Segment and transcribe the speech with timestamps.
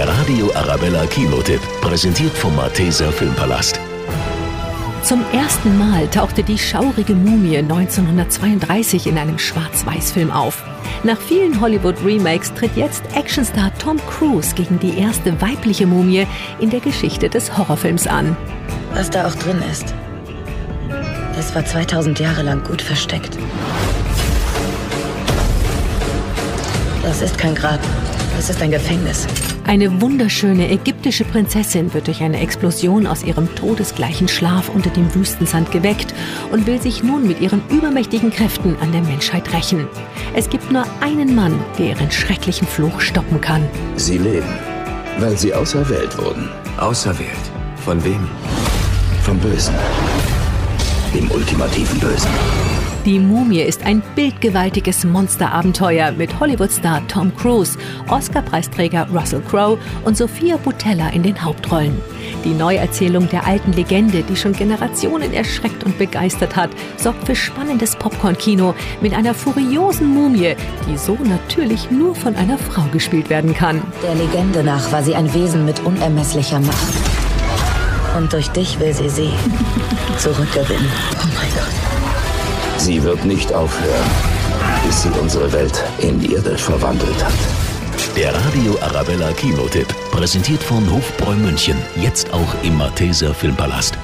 [0.00, 3.78] Der Radio Arabella Kinotipp, präsentiert vom Malteser Filmpalast.
[5.02, 10.64] Zum ersten Mal tauchte die schaurige Mumie 1932 in einem Schwarz-Weiß-Film auf.
[11.02, 16.26] Nach vielen Hollywood-Remakes tritt jetzt Actionstar Tom Cruise gegen die erste weibliche Mumie
[16.60, 18.34] in der Geschichte des Horrorfilms an.
[18.94, 19.92] Was da auch drin ist,
[21.36, 23.36] das war 2000 Jahre lang gut versteckt.
[27.02, 27.80] Das ist kein Grab,
[28.34, 29.26] das ist ein Gefängnis.
[29.70, 35.70] Eine wunderschöne ägyptische Prinzessin wird durch eine Explosion aus ihrem todesgleichen Schlaf unter dem Wüstensand
[35.70, 36.12] geweckt
[36.50, 39.86] und will sich nun mit ihren übermächtigen Kräften an der Menschheit rächen.
[40.34, 43.64] Es gibt nur einen Mann, der ihren schrecklichen Fluch stoppen kann.
[43.94, 44.52] Sie leben,
[45.20, 46.48] weil sie auserwählt wurden.
[46.76, 47.30] Auserwählt?
[47.84, 48.26] Von wem?
[49.22, 49.76] Vom Bösen.
[51.14, 52.89] Dem ultimativen Bösen.
[53.06, 57.78] Die Mumie ist ein bildgewaltiges Monsterabenteuer mit Hollywood-Star Tom Cruise,
[58.08, 61.98] Oscar-Preisträger Russell Crowe und Sophia Butella in den Hauptrollen.
[62.44, 67.96] Die Neuerzählung der alten Legende, die schon Generationen erschreckt und begeistert hat, sorgt für spannendes
[67.96, 70.54] Popcorn-Kino mit einer furiosen Mumie,
[70.86, 73.82] die so natürlich nur von einer Frau gespielt werden kann.
[74.02, 76.94] Der Legende nach war sie ein Wesen mit unermesslicher Macht.
[78.18, 79.30] Und durch dich will sie sie
[80.18, 80.90] zurückgewinnen.
[81.14, 81.89] Oh mein Gott.
[82.80, 84.10] Sie wird nicht aufhören,
[84.86, 87.34] bis sie unsere Welt in Irde verwandelt hat.
[88.16, 93.98] Der Radio Arabella Kinotipp, präsentiert von Hofbräu München, jetzt auch im Malteser Filmpalast.